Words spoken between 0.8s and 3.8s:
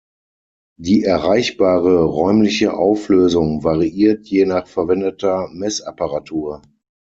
erreichbare räumliche Auflösung